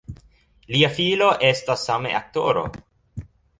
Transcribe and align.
Lia 0.75 0.89
filo 0.95 1.29
estas 1.51 1.85
same 1.91 2.17
aktoro. 2.23 2.67